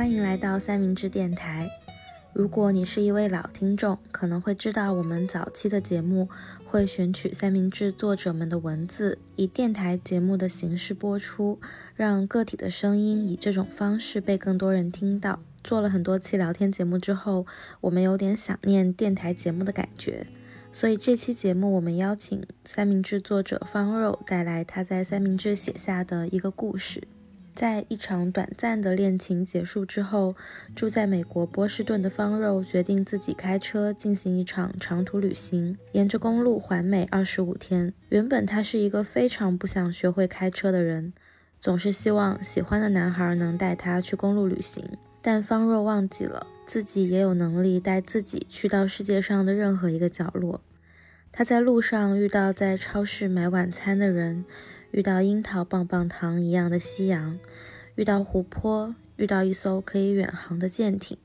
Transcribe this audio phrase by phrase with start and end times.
[0.00, 1.70] 欢迎来到三明治电台。
[2.32, 6.30] 如果你是一位老听众，可能会知道我们早期的节目
[6.64, 11.60] 会选取三明治作者们的文字，以电台节目的形式播出，
[11.94, 15.38] 让个体的声音以这种方式被更多人听到。
[15.62, 17.46] 做了很多期聊天节目之后，
[17.82, 20.26] 我们有点想念电台节目的感觉，
[20.72, 27.02] 所以这期节目我们邀请三明治作者方肉带来他在三明治写下的一个故事。
[27.54, 30.34] 在一场短暂的恋情结束之后，
[30.74, 37.92] 住在美国波士顿的方肉决定自己开车进行一场长途旅行，沿着公路环美二十五天。
[38.08, 41.12] 原本他是一个非常不想学会开车的人，
[41.60, 44.82] 总是希望喜欢的男孩能带他去公路旅行。
[45.20, 50.62] 但方若忘记了自己也有能力带自己去到世界上的任何一个角落。
[51.30, 54.44] 他在路上遇到在超市买晚餐的人。
[54.92, 57.38] 遇到樱桃棒棒糖一样的夕阳，
[57.94, 61.16] 遇到湖泊，遇到一艘可以远航的舰艇。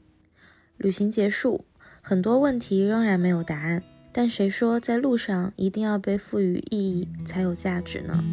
[0.77, 1.65] 旅行结束，
[2.01, 3.81] 很多问题仍然没有答案。
[4.11, 8.23] 但谁说在路上一定要被赋予意义才有价值呢？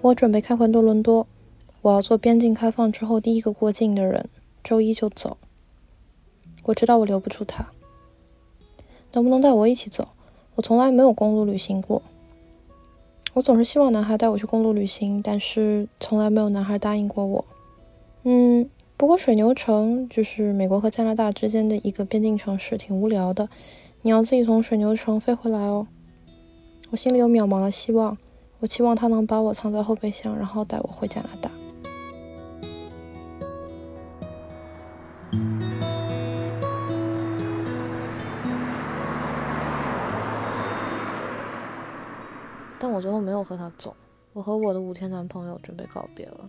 [0.00, 1.26] 我准备开回多伦多，
[1.82, 4.28] 我要做边境开放之后第一个过境的人。
[4.64, 5.36] 周一就走，
[6.62, 7.66] 我知道我留不住他。
[9.12, 10.08] 能不能带我一起走？
[10.54, 12.00] 我从来没有公路旅行过。
[13.34, 17.44] 我总是希望男孩带我去公路旅行，但是从来没有男孩答应过我。
[18.22, 23.50] 嗯，不过水牛城就是美国和加拿大之间的一个边境城市，挺无聊的。
[24.00, 25.86] 你要自己从水牛城飞回来哦。
[26.90, 28.16] 我心里有渺茫的希望，
[28.60, 31.50] 我期望他能把我藏在后备箱，然后带我回加拿大。
[43.44, 43.94] 和他走，
[44.32, 46.48] 我和我的五天男朋友准备告别了。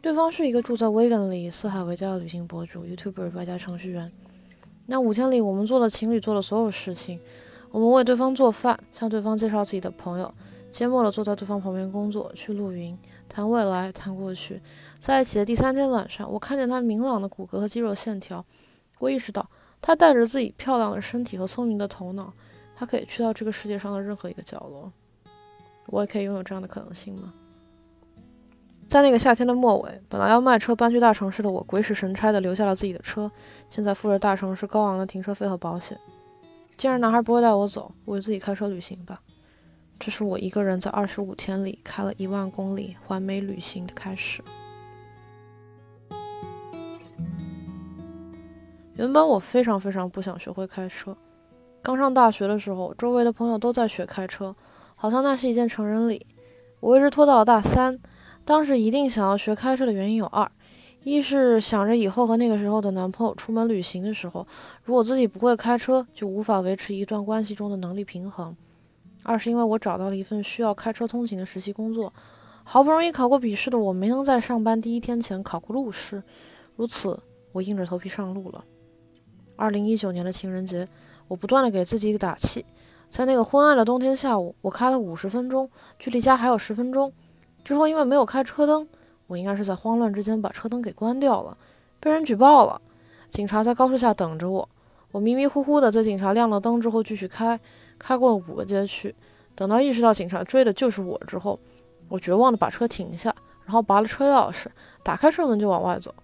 [0.00, 4.10] 对方是一个住在威根里、四海为家的旅行博主、YouTuber 外加程序员。
[4.86, 7.20] 那五天里，我们做了情侣做的所有事情。
[7.72, 10.32] 我们为对方做饭，向对方介绍自己的朋友，
[10.70, 12.96] 缄默地坐在对方旁边工作，去露营，
[13.28, 14.62] 谈未来，谈过去。
[15.00, 18.44] 在一起的第三天晚上，我看见他明朗的骨骼和肌肉线条，
[19.00, 19.50] 我意识到
[19.82, 22.32] 他带着自己漂亮的身体和聪明的头脑，
[22.76, 24.92] 他可以去到这个世界上的任何一个角落。
[25.88, 27.32] 我也可以拥有这样的可能性吗？
[28.88, 33.30] 在那个夏天的末尾，本来要卖车搬去大城市的我，鬼使神差的留下了自己的车，
[33.68, 35.98] 现在付着大城市高昂的停车费和保险。
[36.76, 39.20] 既然男孩不会带我走，我就自己开车旅行吧。
[39.98, 44.42] 这是我一个人在二十五天里开了一万公里环美旅行的开始。
[48.94, 51.16] 原本我非常非常不想学会开车。
[51.82, 54.54] 刚上大学的时候，周围的朋友都在学开车。
[54.96, 56.26] 好像那是一件成人礼，
[56.80, 57.96] 我一直拖到了大三。
[58.44, 60.50] 当时一定想要学开车的原因有二：
[61.02, 64.46] 一是想着以后和那个时候的男朋友出门旅行的时候，
[64.84, 68.54] 如果自己不会开车，就无法维持一段关系中的能力平衡；
[69.22, 72.12] 二是因为我找到了一份需要开车通勤的实习工作，
[72.64, 76.22] 好不容易考过笔试的我没能在上班第一天前考过路试，
[76.74, 77.20] 如此，
[77.52, 78.64] 我硬着头皮上路了。
[79.56, 80.88] 二零一九年的情人节，
[81.28, 82.64] 我不断的给自己打气。
[83.08, 87.12] 在那个昏暗的冬天下午，我开了五十分钟，距离家还有十分钟。
[87.64, 88.86] 之后因为没有开车灯，
[89.26, 91.56] 我应该是在慌乱之间把车灯给关掉了，
[91.98, 92.80] 被人举报了。
[93.30, 94.68] 警察在高速下等着我，
[95.12, 97.58] 我迷迷糊糊的在警察亮了灯之后继续开，
[97.98, 99.14] 开过了五个街区。
[99.54, 101.58] 等到意识到警察追的就是我之后，
[102.08, 103.34] 我绝望的把车停下，
[103.64, 104.66] 然后拔了车钥匙，
[105.02, 106.14] 打开车门就往外走。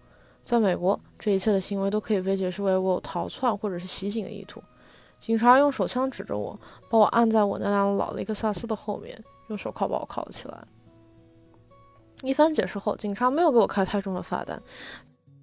[0.44, 4.62] 在美国，这一切的行为都可以被解释为我有逃窜或者是袭警的意图。
[5.22, 6.58] 警察用手枪指着我，
[6.90, 9.16] 把我按在我那辆老雷克萨斯的后面，
[9.46, 10.58] 用手铐把我铐了起来。
[12.24, 14.60] 一番解释后，警察没有给我开太重的罚单。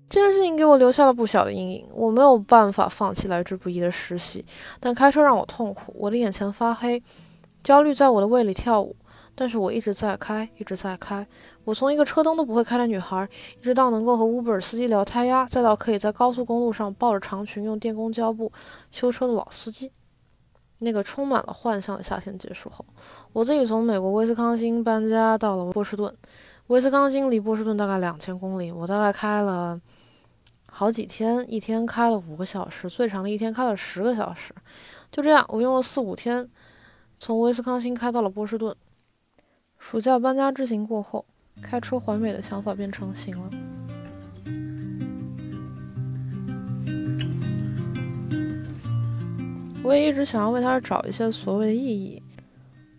[0.10, 1.88] 这件事情给我留下了不小的阴影。
[1.94, 4.46] 我没有办法放弃来之不易的实习，
[4.82, 7.02] 但开车让我痛苦，我的眼前发黑，
[7.64, 8.94] 焦虑在我的胃里跳舞。
[9.40, 11.26] 但是我一直在开，一直在开。
[11.64, 13.26] 我从一个车灯都不会开的女孩，
[13.58, 18.52] 一直到能够和 Uber 司机聊胎压，再到可以在高速公路上抱着长裙用电工胶布
[18.92, 19.94] 修车的老司机。
[20.80, 22.84] 那个充满了幻象的夏天结束后，
[23.32, 26.14] 我自己从美国威斯康星搬家到了波士顿。
[26.68, 29.80] 威斯康星离波士顿大概两千公里，我大概开了
[30.70, 34.54] 好几天，一天开了五个小时，最长的一天开了十个小时。
[35.10, 36.46] 就这样，我用了四五天，
[37.18, 38.76] 从威斯康星开到了波士顿。
[39.80, 41.26] 暑假搬家之行过后，
[41.62, 43.50] 开车环美的想法便成型了。
[49.82, 52.22] 我也一直想要为它找一些所谓的意义。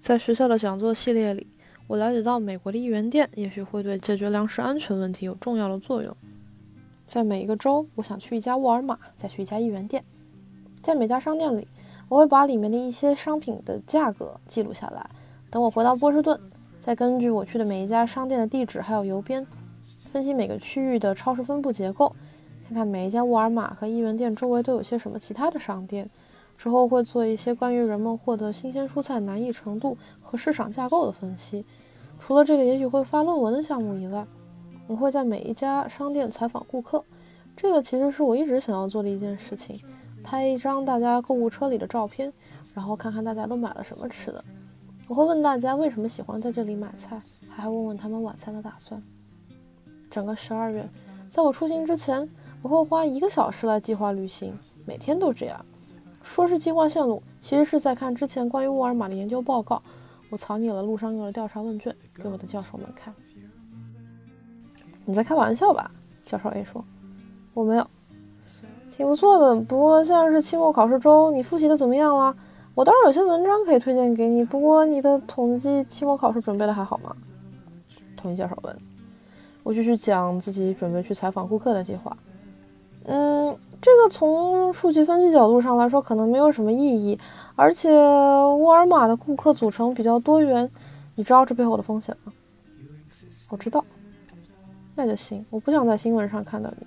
[0.01, 1.47] 在学校的讲座系列里，
[1.87, 6.17] 我了解到美国的一元店也许会对解决粮食安全问题有重要的作用。
[7.05, 10.03] 在每一个州，我想去一家沃尔玛，再去一家一元店。
[10.83, 11.69] 在每家商店里，
[12.09, 15.09] 我会把里面的一些商品的价格记录下来。
[15.51, 16.41] 等我回到波士顿，
[16.81, 19.47] 再根据我去的每一家商店的地址还有邮编，
[20.11, 22.15] 分析每个区域的超市分布结构，
[22.67, 26.09] 看看每一家沃尔玛和一元店周围都有些什么其他的商店。
[26.57, 31.65] 之后会做一些关于人们获得新鲜蔬菜难易程度和市场架构的分析。
[32.19, 34.27] 除了这个也许会发论文的项目以外，
[34.87, 37.03] 我会在每一家商店采访顾客。
[37.57, 39.81] 这个其实是我一直想要做的一件事情：
[40.23, 42.31] 拍一张大家购物车里的照片，
[42.75, 44.45] 然后看看大家都买了什么吃的。
[45.11, 49.03] 我会问大家为什么喜欢在这里买菜，还会问问他们晚餐的打算。
[50.09, 50.89] 整个十二月，
[51.29, 52.31] 在我出行之前，
[52.63, 55.67] 我会花一个小时来计划旅行，每天都这样。
[56.23, 59.83] 说是计划线路，其实是在看之前关于沃尔玛的研究报告。
[60.31, 63.13] 我草拟了路上用的调查问卷给我的教授们看。
[65.05, 65.91] 你在开玩笑吧？
[66.25, 66.85] 教授 A 说。
[67.53, 67.85] 我没有，
[68.93, 69.61] 挺不错的。
[69.63, 72.37] 不过现在是期末考试周，你复习的怎么样了？
[72.75, 74.45] 我倒是有些文章可以推荐给你。
[74.45, 77.15] 不过你的统计期末考试准备的还好吗？
[78.17, 78.77] 统计介绍文。
[79.63, 82.17] 我继续讲自己准备去采访顾客的计划。
[83.05, 87.19] 嗯，这个从数据分析角度上来说，可能没有什么意义。
[87.57, 90.71] 而且沃尔玛的顾客组成比较多元，
[91.15, 92.33] 你知道这背后的风险吗？
[93.51, 93.85] 我知道，
[94.95, 95.45] 那就行。
[95.51, 96.87] 我不想在新闻上看到你。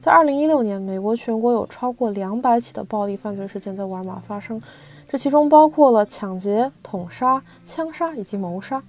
[0.00, 4.58] 在2016年，美国全国有超过200起的暴力犯罪事件在沃尔玛发生，
[5.06, 8.82] 这其中包括了抢劫、捅杀、枪杀以及谋杀。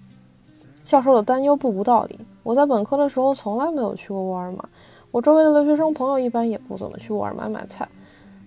[0.82, 2.18] 教授的担忧不无道理。
[2.44, 4.64] 我在本科的时候从来没有去过沃尔玛。
[5.12, 7.86] 我周围的留学生朋友一般也不怎么去沃尔玛买菜，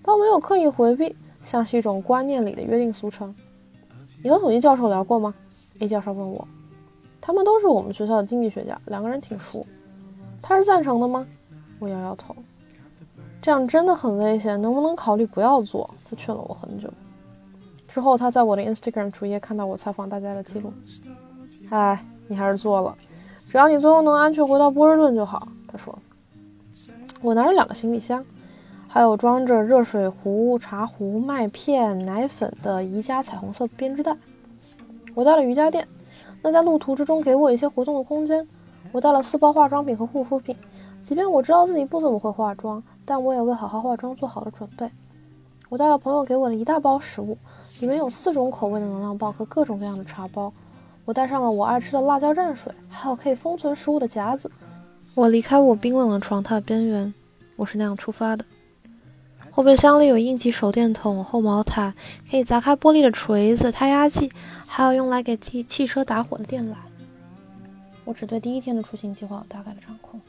[0.03, 3.35] 倒没有刻意回避，像是一种观念里的约定俗成。
[4.23, 5.35] 你和统计教授聊过吗
[5.81, 6.49] ？A 教授问我。
[7.21, 9.67] 他们都是我们学校的经济学家，两个人挺熟。
[10.41, 11.27] 他是赞成的吗？
[11.79, 12.35] 我摇摇头。
[13.45, 15.91] 这样真的很危险，能不能考虑不要做？
[16.09, 16.91] 他劝了我很久。
[17.87, 20.73] 之后他在我的 Instagram 主页看到我采访大家的记录。
[21.69, 22.97] 哎，你还是做了，
[23.47, 25.47] 只要你最后能安全回到波士顿就好。
[25.69, 25.95] 他说。
[27.21, 28.25] 我拿着两个行李箱，
[28.89, 34.17] 还有装着热水壶、茶壶、麦片、奶粉的宜家彩虹色编织袋。
[35.15, 35.87] 我带了瑜伽垫，
[36.41, 38.49] 那在路途之中给我一些活动的空间。
[38.91, 40.57] 我带了四包化妆品和护肤品，
[41.05, 44.91] 即便我知道自己不怎么会化妆，但我也为好好化妆做好了准备。
[45.69, 47.37] 我带了朋友给我的一大包食物，
[47.81, 50.53] 里面有四种口味的能量棒和各种各样的茶包。
[51.05, 54.51] 我带上了我爱吃的辣椒蘸水，还有可以封存食物的夹子。
[55.15, 57.13] 我离开我冰冷的床榻边缘，
[57.57, 58.45] 我是那样出发的。
[59.51, 61.95] 后备箱里有应急手电筒、厚毛毯、
[62.31, 64.31] 可以砸开玻璃的锤子、胎压计，
[64.67, 66.75] 还有用来给汽汽车打火的电缆。
[68.05, 70.21] 我只对第一天的出行计划有大概的掌控。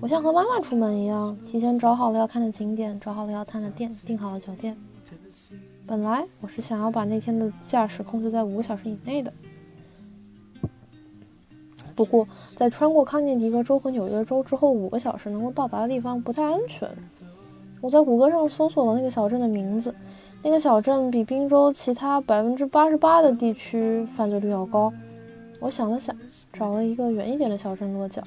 [0.00, 4.76] 我像和妈妈出门一样，提前找好了要看的景点，找好了要探的店，订好了酒店。
[5.86, 9.32] 本来我是想要把那天的驾驶控制在五个小时以内的。
[11.94, 16.88] 不过，在穿过康涅狄格州和纽约州之后，五个小时能够到达的地方不太安全。
[17.80, 19.94] 我在谷歌上搜索了那个小镇的名字，
[20.42, 24.92] 那个小镇比宾州其他百分之八十八的地区犯罪率要高。
[25.58, 26.14] 我想了想，
[26.52, 28.22] 找了一个远一点的小镇落脚。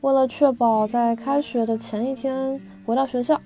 [0.00, 3.38] 为了确保在开学的前一天回到学校，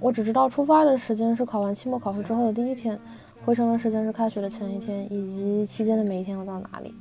[0.00, 2.98] 我只知道出发的时间是考完期末考试之后的第一天，
[3.44, 6.94] 回程的时间是开学的前一天，以及期间的每一天要到哪里。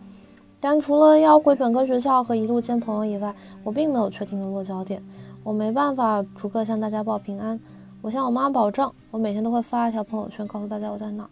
[0.60, 5.02] 但除了要回本科学校和一路见朋友以外，我并没有确定的落脚点。
[5.44, 7.58] 我没办法逐个向大家报平安。
[8.02, 11.30] 我向我妈保证，我每天都会发一条朋友圈告诉大家我在哪儿。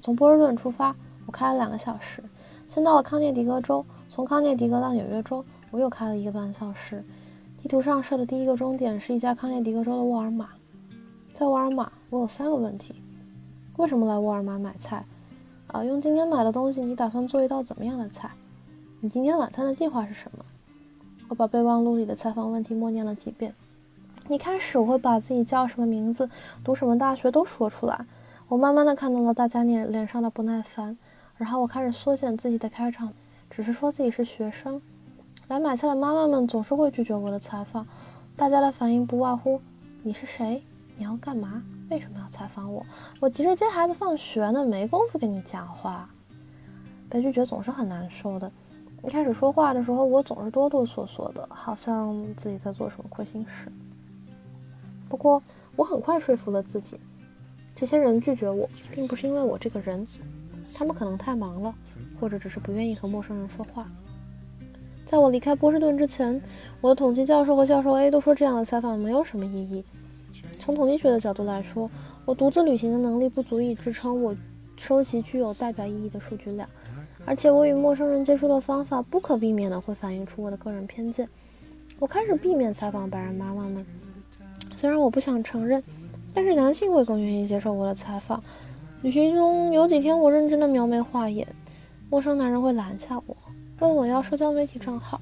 [0.00, 0.94] 从波士顿出发，
[1.26, 2.22] 我开了两个小时，
[2.68, 3.84] 先到了康涅狄格州。
[4.08, 7.04] 从康涅狄格到纽约州，我又开了一个半小时。
[7.60, 10.48] 地图上设的第一个终点是一家康涅狄格州的沃尔玛。
[11.32, 12.94] 在沃尔玛，我有三个问题：
[13.76, 15.04] 为什么来沃尔玛买菜？
[15.66, 18.30] 啊，用今天买的东西，你打算做一道怎么样的菜？
[19.00, 20.44] 你今天晚餐的计划是什么？
[21.28, 23.52] 我把备忘录里的采访问题默念了几遍。
[24.28, 26.30] 一开始我会把自己叫什么名字、
[26.62, 28.06] 读什么大学都说出来。
[28.48, 30.96] 我慢慢的看到了大家脸脸上的不耐烦，
[31.36, 33.12] 然后我开始缩减自己的开场，
[33.50, 34.80] 只是说自己是学生。
[35.48, 37.86] 来买菜的妈妈们总是会拒绝我的采访，
[38.36, 39.60] 大家的反应不外乎：
[40.02, 40.60] 你是谁？
[40.96, 41.62] 你要干嘛？
[41.88, 42.84] 为什么要采访我？
[43.20, 46.10] 我急着接孩子放学呢，没工夫跟你讲话。
[47.08, 48.50] 被拒绝总是很难受的。
[49.04, 53.70] 一开始说话的时候，我总是哆哆嗦嗦的，好像自己在做什么亏心事。
[55.08, 55.40] 不过
[55.76, 56.98] 我很快说服了自己，
[57.72, 60.04] 这些人拒绝我，并不是因为我这个人，
[60.74, 61.72] 他们可能太忙了，
[62.18, 63.88] 或者只是不愿意和陌生人说话。
[65.06, 66.38] 在我离开波士顿之前，
[66.80, 69.82] 我的统计教授和教授 A 都说这样的采访没有什么意义。
[70.58, 71.88] 从统计学的角度来说，
[72.24, 74.36] 我独自旅行的能力不足以支撑我
[74.76, 76.68] 收集具有代表意义的数据量，
[77.24, 81.28] 而且我与陌生人接触的方法不可避免地会反映出我的个人偏见。
[81.98, 83.86] 我开始避免采访白人妈妈们，
[84.74, 85.82] 虽然我不想承认。
[86.34, 88.42] 但是男性会更愿意接受我的采访。
[89.00, 91.48] 旅行中有几天，我认真的描眉画眼，
[92.10, 93.34] 陌生男人会拦下我，
[93.78, 95.20] 问我要社交媒体账号，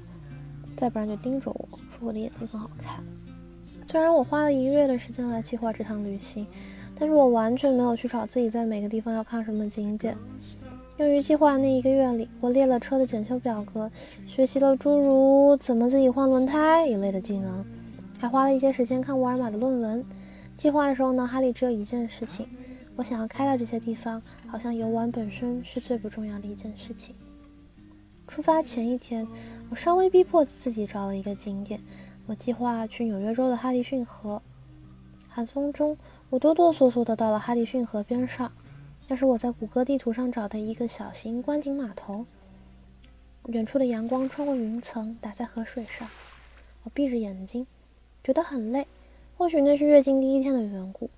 [0.77, 3.03] 再不然就盯着我说我的眼睛很好看。
[3.85, 6.47] 虽然我花了一个月的时间来计划这趟旅行，
[6.97, 10.17] 但是我完全没有去找自己在每个地方要看什么景点。
[10.97, 13.91] 用于计划那一个月里，我列了车的检修表格，
[14.25, 17.65] 学习了诸如怎么自己换轮胎一类的技能，
[18.21, 20.03] 还花了一些时间看沃尔玛的论文。
[20.55, 22.47] 计划的时候，脑海里只有一件事情：
[22.95, 27.13] 我想要开到这些地方，好像游玩本身是最不重要的一件事情。
[28.27, 29.27] 出发前一天，
[29.69, 31.81] 我稍微逼迫自己找了一个景点。
[32.25, 34.41] 我计划去纽约州的哈迪逊河。
[35.29, 35.97] 寒风中，
[36.29, 38.51] 我哆哆嗦嗦地到了哈迪逊河边上，
[39.07, 42.25] 那是我在谷歌地图上找的一个小型观景码头。
[43.47, 46.07] 远处的阳光穿过云层，打在河水上。
[46.83, 47.67] 我闭着眼睛，
[48.23, 48.87] 觉得很累。
[49.37, 51.09] 或许那是月经第一天的缘故。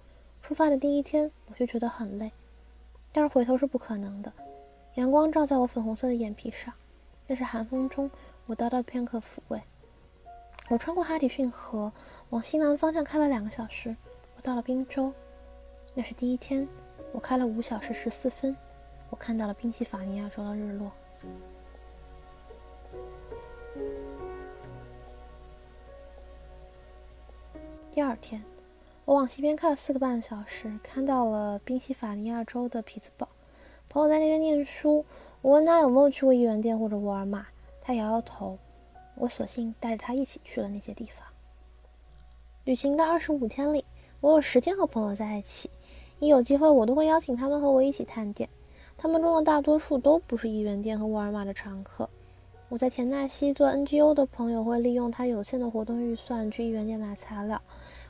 [0.42, 2.32] 出发的第一天，我就觉得很累，
[3.12, 4.32] 但是回头是不可能的。
[4.96, 6.74] 阳光照在我粉红色的眼皮上，
[7.28, 8.10] 那是寒风中
[8.46, 9.62] 我得到片刻抚慰。
[10.70, 11.92] 我穿过哈迪逊河，
[12.30, 13.96] 往西南方向开了两个小时，
[14.36, 15.14] 我到了宾州。
[15.94, 16.68] 那是第一天，
[17.12, 18.56] 我开了五小时十四分，
[19.10, 20.92] 我看到了宾夕法尼亚州的日落。
[27.92, 28.44] 第二天，
[29.06, 33.28] 我往西边开了四个半小时，看到了宾夕法尼亚州的匹兹堡。
[33.90, 35.04] 朋友在那边念书，
[35.42, 37.46] 我问他有没有去过一元店或者沃尔玛，
[37.82, 38.58] 他摇摇头。
[39.16, 41.26] 我索性带着他一起去了那些地方。
[42.66, 43.84] 旅行的二十五天里，
[44.20, 45.70] 我有十天和朋友在一起，
[46.20, 48.48] 一有机会我都会邀请他们和我一起探店。
[48.98, 52.10] 他们中的大多数都不是一元店和沃尔玛的常客。
[52.70, 57.62] 我在田纳西做 NGO 的朋友会利用他有限的活动预算去一元店买材料。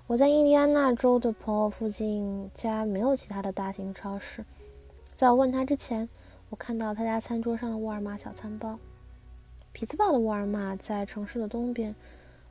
[0.07, 4.43] 我在印第安纳州的朋友附近家没有其他的大型超市。
[5.13, 6.10] 在我问他之前，
[6.50, 8.77] 我看到他家餐桌上的沃尔玛小餐包。
[9.74, 11.94] 匹兹堡的沃尔玛在城市的东边。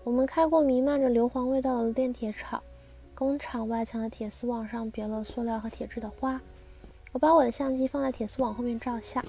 [0.05, 2.62] 我们开过弥漫着硫磺味道的炼铁厂，
[3.15, 6.41] 工厂外墙的铁丝网上别了塑料和铁质的花。
[7.11, 9.25] 我把我的相机放在铁丝网后面照相。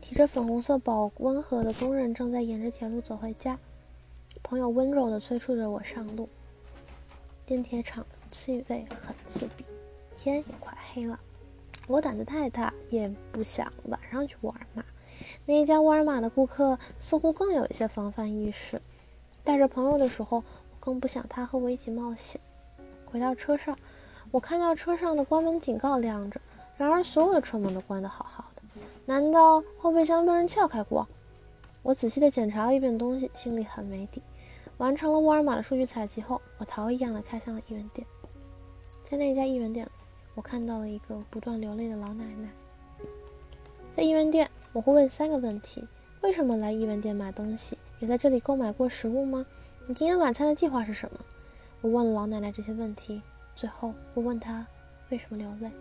[0.00, 3.58] 提着粉红色保温盒的工人正在沿着铁路走回家。
[4.42, 6.28] 朋友温柔地催促着我上路。
[7.46, 9.64] 电铁厂的气味很刺鼻，
[10.14, 11.18] 天也快黑了。
[11.88, 14.84] 我胆子太大，也不想晚上去沃尔玛。
[15.46, 18.80] 那一家沃尔玛的顾客似乎更有一些防范意识。
[19.42, 20.44] 带着朋友的时候，我
[20.78, 22.38] 更不想他和我一起冒险。
[23.06, 23.76] 回到车上，
[24.30, 26.38] 我看到车上的关门警告亮着，
[26.76, 28.62] 然而所有的车门都关得好好的。
[29.06, 31.08] 难道后备箱被人撬开过？
[31.82, 34.22] 我仔细地检查了一遍东西，心里很没底。
[34.76, 38.06] 完成了沃尔玛的数据采集后，我逃一样的开向了一元店。
[39.10, 39.88] 在那家一元店，
[40.38, 42.48] 我看到了一个不断流泪的老奶奶。
[43.90, 45.84] 在一元店，我会问三个问题：
[46.20, 47.76] 为什么来一元店买东西？
[47.98, 49.44] 有在这里购买过食物吗？
[49.88, 51.18] 你今天晚餐的计划是什么？
[51.80, 53.20] 我问了老奶奶这些问题。
[53.56, 54.64] 最后，我问她
[55.08, 55.72] 为什么流泪。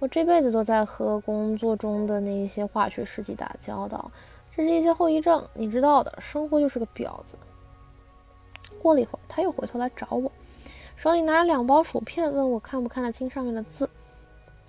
[0.00, 4.10] 我这辈子都在和工作中的那些化学试剂打交道，
[4.54, 6.12] 这是一些后遗症，你知道的。
[6.20, 7.36] 生活就是个婊子。
[8.82, 10.30] 过了一会儿，他又回头来找我，
[10.96, 13.88] 手里拿着两包薯片，问我看不看得清上面的字。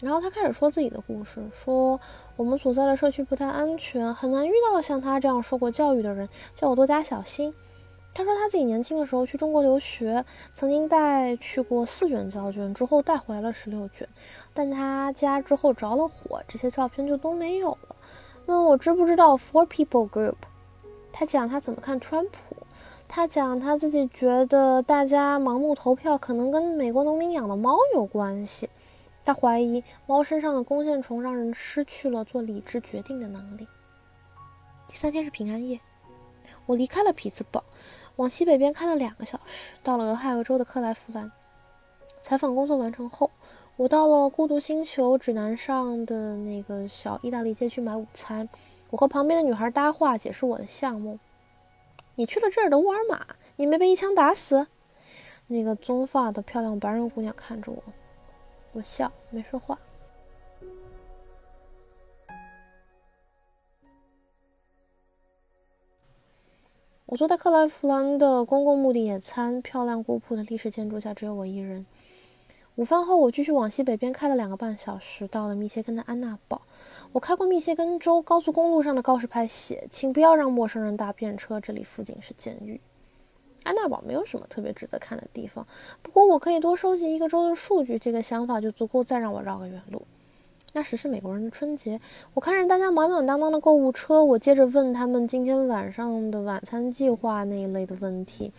[0.02, 2.00] 然后他开始说自己的故事，说
[2.36, 7.54] 我们所在的社区不太安全，很难遇到像他这样受过教育的人，叫我多加小心。
[8.14, 14.08] 他说他自己年轻的时候去中国留学，曾经带去过四卷胶卷，之后带回来了十六卷，
[14.54, 17.96] 但他家之后着了火，这些照片就都没有了。
[18.48, 20.36] 问我知不知道 Four People Group，
[21.12, 22.56] 他讲他怎么看川普。
[23.08, 28.70] 他讲他自己觉得大家盲目投票可能跟美国农民养的猫有关系。
[29.24, 33.68] 他怀疑猫身上的弓箭虫让人失去了做理智决定的能力。
[34.88, 35.80] 第三天是平安夜，
[36.68, 37.64] 我离开了匹兹堡，
[38.18, 41.32] 往西北边开了两个小时，到了俄亥俄州的克莱夫兰。
[42.22, 43.32] 采访工作完成后，
[43.78, 48.48] 我到了《孤独星球》指南上的那个小意大利街区买午餐。
[48.92, 51.18] 我和旁边的女孩搭话，解释我的项目。
[52.16, 53.26] 你去了这儿的沃尔玛，
[53.58, 54.68] 你没被一枪打死？
[55.48, 57.84] 那个棕发的漂亮白人姑娘看着我。
[58.72, 59.78] 我笑，没说话。
[67.06, 71.86] 我坐在克莱夫兰的公共墓地野餐，漂亮古朴的历史建筑下只有我一人。
[72.76, 76.62] 午饭后，我继续往西北边开了两个半小时，到了密歇根的安娜堡。
[77.14, 82.82] 我开过密歇根州高速公路上的告示牌，写：“请不要让陌生人搭便车，这里附近是监狱。”
[83.64, 85.66] 安娜堡没有什么特别值得看的地方，
[86.02, 90.02] 不过我可以多收集一个州的数据，这个想法就足够再让我绕个远路。
[90.74, 92.02] 那时是美国人的春节，
[92.34, 98.52] 我看着大家满满当当的购物车，我接着问他们今天晚上的晚餐计划那一类的问题。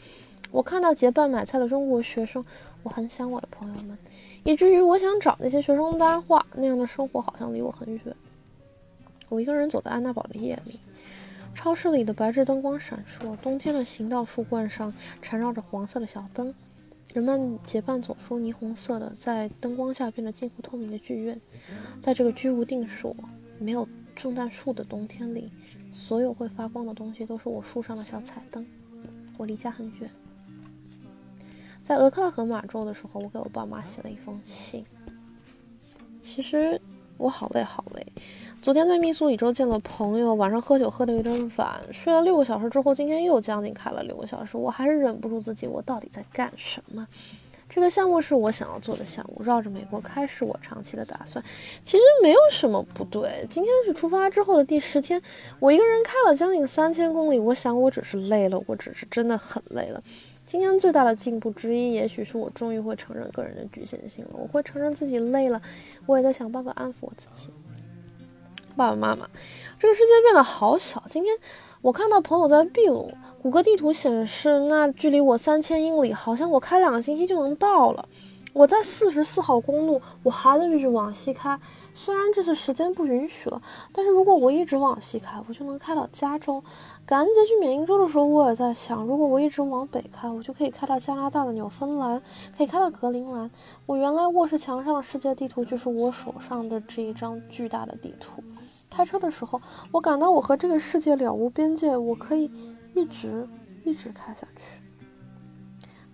[0.50, 2.44] 我看到结伴买菜的中国学生，
[2.82, 3.98] 我很想我的朋友们，
[4.44, 8.16] 以至于我想找那些学生搭话，那样的生活好像离我很远。
[9.28, 10.80] 我一个人走在安娜堡的夜里。
[11.54, 16.54] 超市里的白炽灯光闪烁，冬天的行道树冠上缠绕着黄色的小灯，
[17.14, 21.40] 人们结伴走出霓虹色的，在灯光下变得近乎透明的剧院。
[22.02, 23.16] 在这个居无定所、
[23.58, 25.50] 没有圣诞树的冬天里，
[25.90, 28.66] 所有会发光的东西都是我树上的小彩灯。
[29.38, 30.10] 我离家很远，
[31.86, 34.84] 在俄克拉荷马州的时候，我给我爸妈写了一封信。
[36.20, 36.80] 其实
[37.16, 38.04] 我好累，好累。
[38.60, 47.06] 昨天在密苏里州见了朋友，晚上喝酒喝得有点晚，睡了六个小时之后，今天又将近开了六个小时，我还是忍不住自己，我到底在干什么？
[47.68, 51.44] 这个项目是我想要做的项目，绕着美国开是我长期的打算。
[51.84, 53.46] 其实没有什么不对。
[53.48, 55.22] 今天是出发之后的第十天，
[55.60, 60.02] 我一个人开了将近三千公里，我想我只是累了，我只是真的很累了。
[60.46, 65.60] 今天最大的进步之一，也许是我终于会承认个人的局限性了，我会承认自己累了，
[66.06, 67.50] 我也在想办法安抚我自己。
[68.76, 69.28] 爸爸妈妈，
[69.78, 71.02] 这个世界变得好小。
[71.10, 71.34] 今天
[71.82, 73.10] 我看到朋友在秘鲁，
[73.42, 78.08] 谷歌地图显示那距离我三千英里，好像我开两个星期就能到了。
[78.52, 81.58] 我在四十四号公路，我还在继续往西开。
[81.96, 86.62] 虽然这次时间不允许了，但是如果我一直往西开，我就能开到加州。
[87.06, 92.20] 感恩节去缅因州的时候，我也在想，如果我一直往北开，我就可以开到加拿大的纽芬兰，
[92.54, 93.50] 可以开到格陵兰。
[93.86, 98.44] 我原来卧室墙上的世界地图就是我手上的这一张巨大的地图。
[98.90, 99.58] 开车的时候，
[99.90, 102.50] 我感到我和这个世界了无边界，我可以
[102.94, 103.48] 一直
[103.84, 104.82] 一直开下去。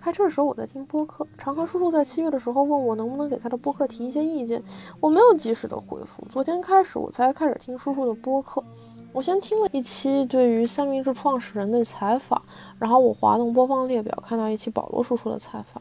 [0.03, 1.25] 开车的时候，我在听播客。
[1.39, 4.61] 长河叔叔在七月的时候问我能不能给他的播客提一些意见，
[4.99, 6.27] 我没有及时的回复。
[6.29, 8.61] 昨天开始，我才开始听叔叔的播客。
[9.13, 12.43] 我先听了一期对于三明治创始人的采访，
[12.81, 15.81] 然后我滑动播放列表，看到一期保罗叔叔的采访。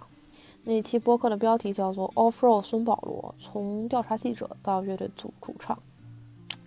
[0.66, 5.76] 那一期播客的标题叫做《Off Road 孙保罗：从调查记者到乐队组主唱》。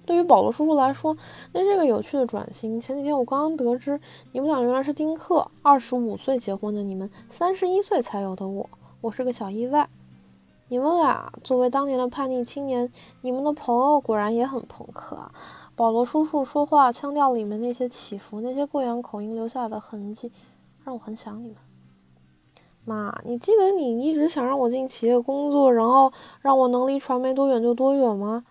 [0.07, 1.17] 对于保罗叔叔来说，
[1.53, 2.81] 那是个有趣的转型。
[2.81, 3.99] 前几天我刚刚得知，
[4.33, 8.69] 你们俩原来是丁克，二十五岁结婚的你们，三十一岁才有的我，
[9.01, 9.89] 我是个小意外。
[10.69, 12.91] 你们俩作为当年的叛逆青年，
[13.21, 15.31] 你们的朋友果然也很朋克啊。
[15.77, 20.31] 保罗叔叔说话腔调里面那些起伏，那些贵阳口音留下的痕迹，
[20.85, 21.57] 让我很想你们。
[22.85, 28.45] 妈，你记得你一直想让我进企业工作，然后让我能离传媒多远就多远吗？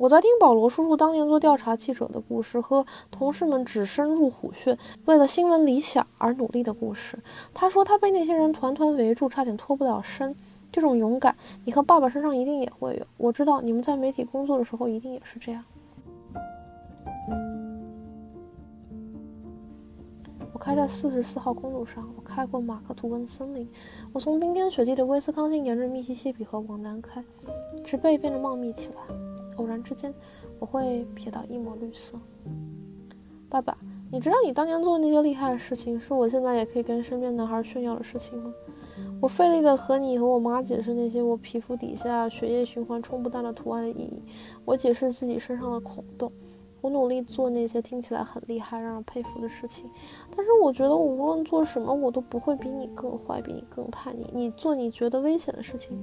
[0.00, 7.18] 我在听保罗叔叔当年做调查记者的故事，和同事们只深入虎穴，为了新闻理想而努力的故事。
[7.52, 10.34] 他说他被那些人团团围住，差点脱不了身。
[10.72, 11.36] 这种勇敢，
[11.66, 13.06] 你和爸爸身上一定也会有。
[13.18, 15.62] 我知道你们在媒体工作的时候一定也是这样。
[20.54, 23.68] 我开在四十四号公路上，我开过马克吐温森林，
[24.14, 27.22] 我从冰天雪地的威斯康星沿着密西西比河往南开，
[27.84, 29.29] 植被变得茂密起来。
[29.60, 30.12] 偶然之间，
[30.58, 32.18] 我会瞥到一抹绿色。
[33.50, 33.76] 爸爸，
[34.10, 38.52] 你知道你当年做的那些厉害的事情，是我现在也可以跟身边男孩炫耀的事情吗？
[39.20, 44.22] 我费力的和你和我妈解释那些我皮肤底下血液循环冲不淡的图案的意义，
[44.64, 46.32] 我解释自己身上的孔洞，
[46.80, 49.90] 我努力做那些听起来很厉害、让人佩服的事情。
[50.34, 54.30] 但是我觉得我无论做什么，我都不会比你更坏，比你更叛逆。
[54.32, 55.98] 你做你觉得危险的事情。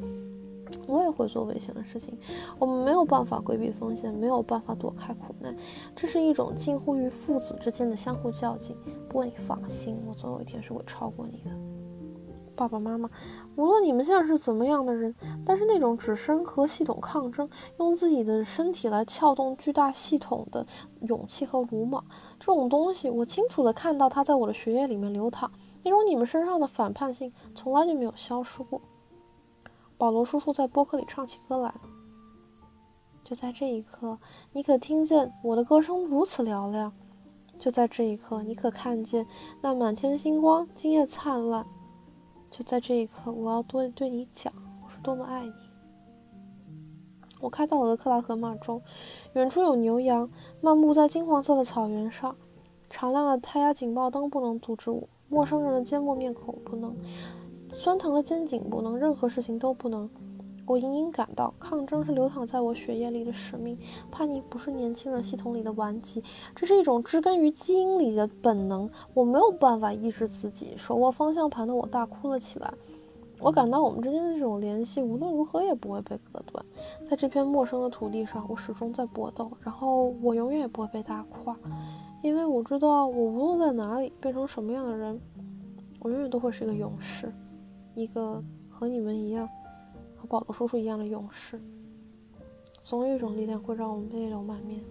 [0.88, 2.18] 我也会做危险的事情，
[2.60, 5.56] 我们没有办法规避风险，没有办法躲开苦难，
[5.96, 8.76] 这是一种近乎于父子之间的相互较劲。
[9.08, 11.52] 不过你放心，我总有一天是会超过你的，
[12.56, 13.10] 爸爸妈妈。
[13.56, 15.14] 无论你们现在是怎么样的人，
[15.46, 17.50] 但是那种只身和系统抗争，
[17.80, 20.66] 用自己的身体来撬动巨大系统的
[21.08, 22.04] 勇气和鲁莽，
[22.40, 25.52] 这种东西，我清楚的看到它在我的血液里面流淌。
[25.84, 28.82] 那种你们身上的反叛性，从来就没有消失过。
[29.98, 31.82] 保罗叔叔在播客里唱起歌来了。
[33.24, 34.18] 就在这一刻，
[34.54, 36.94] 你可听见我的歌声如此嘹亮？
[37.60, 39.26] 就在这一刻，你可看见
[39.62, 41.66] 那满天星光今夜灿烂？
[42.50, 44.54] 就在这一刻，我要多对你讲，
[44.86, 45.54] 我是多么爱你。
[47.40, 48.82] 我开到了克拉荷马州，
[49.34, 50.30] 远处有牛羊
[50.62, 52.36] 漫步在金黄色的草原上，
[52.90, 56.96] 常亮的胎压警报灯不能阻止我，陌生人的缄默面孔不能，
[57.78, 60.10] 酸疼的肩颈不能，任何事情都不能。
[60.66, 63.78] 我隐隐感到，抗争是流淌在我血液里的使命。
[64.10, 66.24] 叛逆不是年轻人系统里的顽疾，
[66.56, 68.90] 这是一种植根于基因里的本能。
[69.14, 72.74] 我没有办法抑制自己，手握方向盘的我大哭了起来。
[73.40, 76.66] 我感到我们之间的这种联系，无论如何也不会被割断。
[77.08, 81.56] 在这片陌生的土地上，我始终在搏斗，然后我永远也不会被打垮，
[82.24, 85.22] 因为我知道，我无论在哪里，变成什么样的人，
[86.02, 87.32] 我永远都会是一个勇士，
[87.98, 89.50] 一个和你们一样。
[90.20, 91.62] 和保罗叔叔一样的勇士，
[92.82, 94.84] 总有一种力量会让我们泪流满面。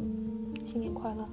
[0.64, 1.26] 新年快乐！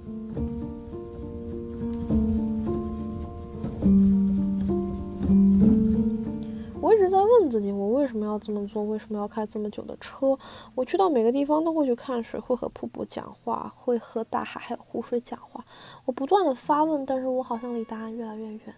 [6.81, 8.83] 我一直在问自己，我为什么要这么做？
[8.83, 10.35] 为什么要开这么久的车？
[10.73, 15.63] 我去到每个地方都会去看水，会和瀑布讲话，会和大海还有湖水讲话。
[16.05, 18.75] 我不断的发问，但是我好像离答案越来越远。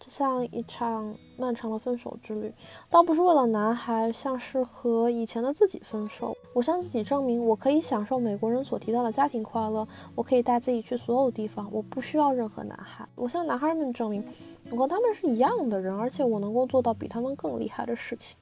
[0.00, 2.52] 就像一场漫长的分手之旅，
[2.90, 6.36] 倒不是为了男孩，像是和以前的自己分手。
[6.52, 13.08] 我向自己证明，我可以享受美国人所提到的家庭快乐，我可以带自己去所有地方，我不需要任何男孩。
[13.14, 14.24] 我向男孩们证明，
[14.70, 18.36] 我和他们是一样的人，而且我能够做到比他们更厉害的事情。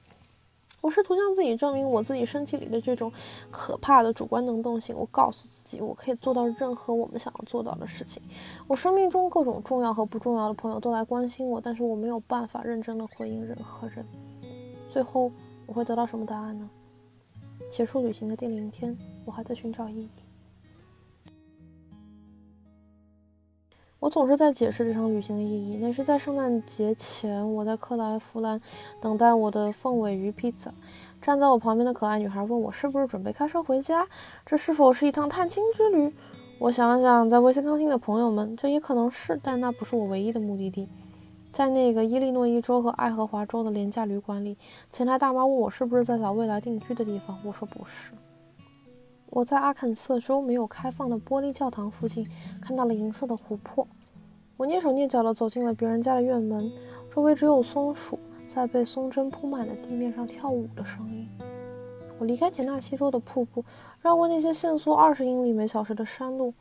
[0.83, 3.09] 我试图向自己证明我自己身体里的这种
[3.49, 4.93] 可怕的主观能动性。
[4.93, 8.21] 我告诉自己，我可以做到任何我们想要做到的事情。
[8.67, 14.05] 我生命中各种重要和不重要的朋友都来关心我，但是我没有办法认真的回应任何人。
[14.89, 15.31] 最后，
[15.65, 16.69] 我会得到什么答案呢？
[17.71, 20.09] 结束旅行的第零天，我还在寻找意义。
[24.03, 25.77] 我总是在解释这场旅行的意义。
[25.81, 28.59] 那是在圣诞节前，我在克莱夫兰
[28.99, 30.73] 等待我的凤尾鱼披萨。
[31.21, 34.05] 站在我旁边的可爱女孩问我是不是准备开车回家，
[34.45, 36.13] 这是否是一趟探亲之旅？
[36.59, 40.89] 我想想，在威斯康星的朋友们，这也可能是，但那不是我唯一的目的地。
[41.53, 44.57] 在那个伊利诺伊州和爱荷华州的廉价旅馆里，
[44.91, 47.39] 前台大妈问我是不是在找未来定居的地方。
[47.45, 48.11] 我说不是。
[49.35, 52.29] 我在阿肯色州没有开放的玻璃教堂附近
[52.61, 53.87] 看到了银色的湖泊。
[54.57, 56.71] 我蹑手蹑脚地走进了别人家的院门，
[57.09, 61.27] 周围只有松鼠在被松针铺满的地面上跳舞的声音。
[62.19, 63.65] 我离开田纳西州的瀑布，
[64.01, 66.53] 绕过那些限速二十英里每小时的山路。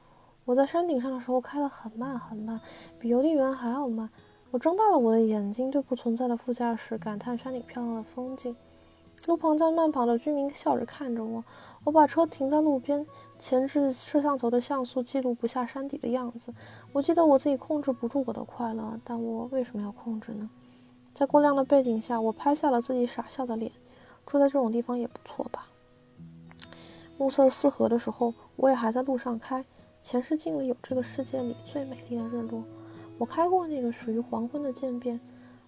[0.46, 2.58] 我在山顶上的时候开得很慢很慢，
[2.98, 4.08] 比邮递员还要慢。
[4.50, 8.56] 我睁大了我的眼睛，对不存在的副驾驶感叹山顶漂亮的风景。
[9.28, 11.44] 路旁在慢跑的居民笑着看着我。
[11.84, 13.06] 我把车停在路边，
[13.38, 16.54] 前置摄像头的像素记录不下山底的样子。
[16.92, 20.48] 我记得我自己控制不住我的快乐，但我为什么要控制呢？
[21.14, 23.70] 在过亮的背景下，我拍下了自己傻笑的脸。
[24.24, 25.66] 住在这种地方也不错吧？
[27.18, 29.64] 暮色四合的时候，我也还在路上开。
[30.02, 32.62] 前视镜里有这个世界里最美丽的日落。
[33.18, 35.20] 我开过那个属于黄昏的渐变。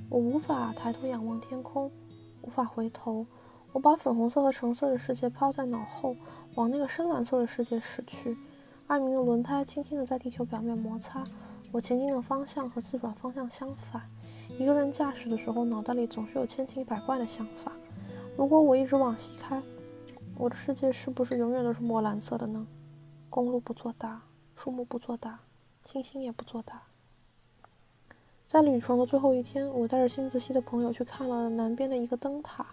[0.09, 1.91] 我无法抬头仰望天空，
[2.43, 3.27] 无法回头。
[3.75, 6.17] 我把粉红色和橙色的世界抛在脑后，
[6.55, 8.39] 往那个深蓝色的世界驶去。
[8.87, 11.25] 艾明的轮胎轻轻地在地球表面摩擦。
[11.73, 14.09] 我前进的方向和自转方向相反。
[14.61, 17.73] 一个人驾驶的时候，脑袋里总是有千奇百怪的想法。
[18.37, 19.61] 如果我一直往西开，
[20.37, 22.65] 我的世界是不是永远都是墨蓝色的呢？
[23.29, 24.23] 公路不作答，
[24.55, 25.41] 树木不作答，
[25.85, 26.81] 星星也不作答。
[28.47, 32.67] 在旅程的最后一天，我带着新泽西的朋友去看了南边的一个灯塔。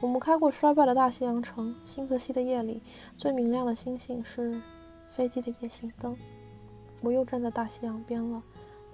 [0.00, 1.74] 我们开过衰败的大西洋城。
[1.84, 2.82] 新泽西的夜里，
[3.16, 4.60] 最明亮的星星是
[5.08, 6.16] 飞机的夜行灯。
[7.02, 8.42] 我又站在大西洋边了。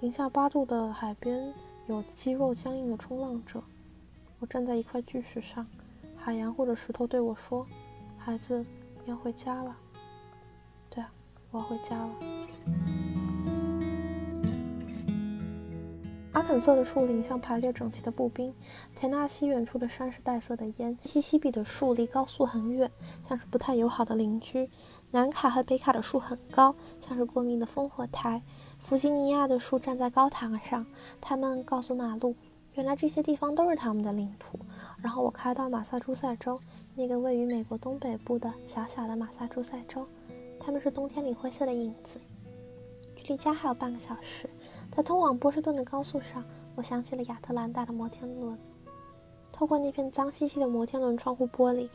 [0.01, 1.53] 零下八度的海边
[1.87, 3.63] 有肌肉僵硬的冲浪者。
[4.39, 5.65] 我站在一块巨石上，
[6.17, 7.65] 海洋或者石头对我说
[8.19, 8.63] ：“孩子，
[9.05, 9.77] 你要回家了。”
[10.91, 11.09] 对啊，
[11.51, 12.13] 我要回家了。
[16.47, 18.53] 粉色的树林像排列整齐的步兵，
[18.95, 22.91] 田纳西远处的山是带色的烟，西西比的树离高速很远，
[23.27, 24.69] 像是不太友好的邻居。
[25.09, 28.43] 南卡和北卡的树很高，像是过命的烽火台。
[28.77, 30.85] 弗吉尼亚的树站在高塔上，
[31.19, 32.35] 他们告诉马路，
[32.75, 34.59] 原来这些地方都是他们的领土。
[35.01, 36.59] 然后我开到马萨诸塞州，
[36.93, 40.05] 那个位于美国东北部的小小的马萨诸塞州，
[40.59, 42.19] 他们是冬天里灰色的影子。
[43.15, 44.47] 距离家还有半个小时。
[44.95, 46.41] 在通往波士顿的高速上，
[46.75, 48.57] 我想起了亚特兰大的摩天轮。
[49.51, 51.89] 透过那片脏兮兮的摩天轮窗户玻璃，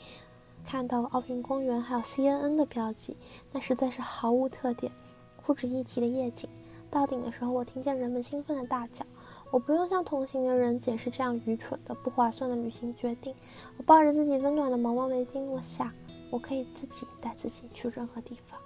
[0.66, 3.16] 看到奥运公园还有 CNN 的标记，
[3.52, 4.92] 那实在是毫无特点、
[5.42, 6.46] 不值一提的夜景。
[6.90, 9.06] 到顶的时候，我听见人们兴奋的大叫。
[9.50, 13.34] 我不用向同行的人解释这样愚蠢的、不划算的旅行决定。
[13.78, 15.90] 我抱着自己温暖的毛毛围巾，我想，
[16.30, 18.60] 我可以自己带自己去任何地方。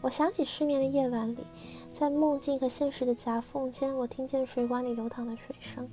[0.00, 1.44] 我想起失眠的夜晚里，
[1.92, 5.88] 在梦境和现实的夹缝间，我听见水管里流淌的水声。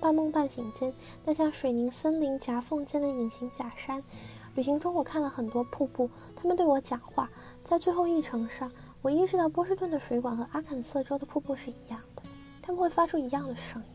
[0.00, 0.94] 半梦半醒间，
[1.26, 4.02] 那像水泥森林夹缝间的隐形假山。
[4.54, 7.30] 旅行中，我看了很多瀑布，他们对我讲话。
[7.62, 12.22] 在最后一程上，我意识到波士顿的水管和阿肯色州的瀑布是一样的，
[12.62, 13.88] 他们会发出一样的声音。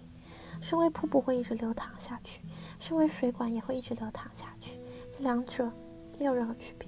[0.61, 2.39] 身为瀑布会一直流淌下去，
[2.79, 4.79] 身为水管也会一直流淌下去，
[5.11, 5.69] 这两者
[6.19, 6.87] 没有任何区别。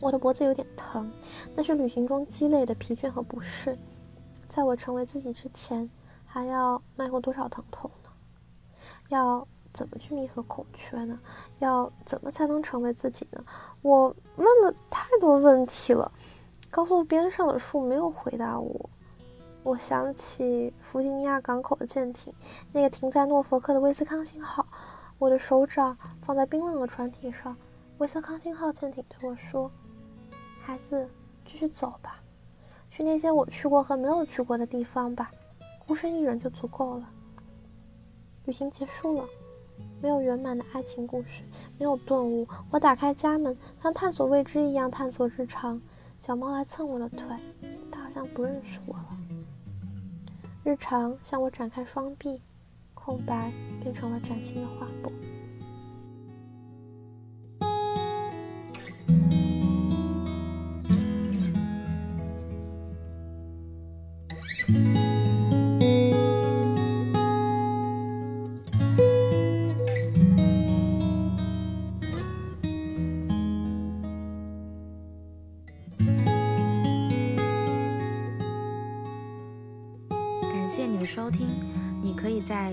[0.00, 1.10] 我的脖子有点疼，
[1.54, 3.78] 那是旅行中积累的疲倦和不适。
[4.48, 5.90] 在我成为自己之前，
[6.24, 8.10] 还要迈过多少疼痛呢？
[9.08, 11.18] 要怎么去弥合空缺呢？
[11.58, 13.44] 要怎么才能成为自己呢？
[13.82, 16.12] 我问了太多问题了，
[16.70, 18.90] 高速边上的树没有回答我。
[19.62, 22.32] 我想起弗吉尼亚港口的舰艇，
[22.70, 24.64] 那个停在诺佛克的威斯康星号。
[25.18, 27.56] 我的手掌放在冰冷的船体上，
[27.98, 29.70] 威斯康星号舰艇对我说。
[30.66, 31.08] 孩子，
[31.44, 32.20] 继续走吧，
[32.90, 35.30] 去那些我去过和没有去过的地方吧，
[35.86, 37.08] 孤身一人就足够了。
[38.46, 39.24] 旅行结束了，
[40.02, 41.44] 没有圆满的爱情故事，
[41.78, 42.48] 没有顿悟。
[42.68, 45.80] 我打开家门，像探索未知一样探索日常。
[46.18, 47.24] 小猫来蹭我的腿，
[47.92, 49.16] 它好像不认识我了。
[50.64, 52.42] 日常向我展开双臂，
[52.92, 55.12] 空白变成了崭新的画布。